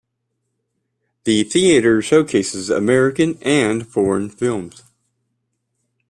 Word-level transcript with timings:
The 1.25 1.43
theatre 1.43 2.01
showcases 2.01 2.71
American 2.71 3.37
and 3.43 3.87
foreign 3.87 4.31
films. 4.31 4.81